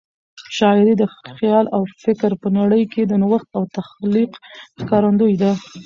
[0.57, 1.03] شاعري د
[1.37, 4.31] خیال او فکر په نړۍ کې د نوښت او تخلیق
[4.81, 5.51] ښکارندوی ده.